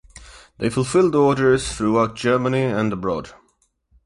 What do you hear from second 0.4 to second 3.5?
They fulfilled orders throughout Germany and abroad.